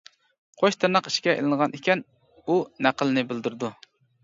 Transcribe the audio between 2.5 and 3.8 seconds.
ئۇ نەقىلنى بىلدۈرىدۇ.